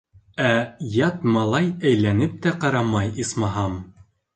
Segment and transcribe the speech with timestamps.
[0.45, 0.53] Ә
[0.93, 3.83] ят малай әйләнеп тә ҡарамай, исмаһам.